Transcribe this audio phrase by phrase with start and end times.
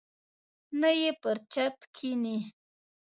[0.79, 2.37] نه یې پر چت کښیني.